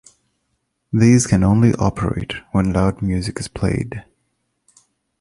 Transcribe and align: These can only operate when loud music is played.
These 0.91 1.27
can 1.27 1.43
only 1.43 1.75
operate 1.75 2.33
when 2.53 2.73
loud 2.73 3.03
music 3.03 3.39
is 3.39 3.47
played. 3.47 4.03